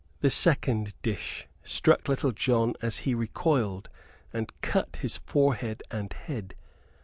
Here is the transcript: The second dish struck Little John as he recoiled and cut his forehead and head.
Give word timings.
The 0.21 0.31
second 0.31 0.95
dish 1.03 1.45
struck 1.61 2.07
Little 2.09 2.31
John 2.31 2.73
as 2.81 2.97
he 3.05 3.13
recoiled 3.13 3.87
and 4.33 4.51
cut 4.61 4.95
his 4.95 5.17
forehead 5.17 5.83
and 5.91 6.11
head. 6.11 6.55